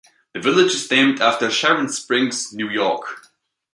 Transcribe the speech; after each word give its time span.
The 0.33 0.39
village 0.41 0.73
is 0.73 0.89
named 0.89 1.21
after 1.21 1.51
Sharon 1.51 1.87
Springs, 1.87 2.51
New 2.53 2.71
York. 2.71 3.27